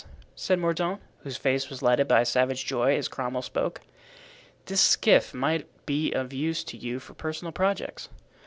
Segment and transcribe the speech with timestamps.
[0.33, 3.81] said Mordaunt, whose face was lighted by a savage joy as Cromwell spoke:
[4.65, 8.09] "This skiff might be of use to you for personal projects."